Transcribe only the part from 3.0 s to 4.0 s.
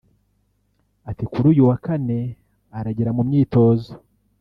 mu myitozo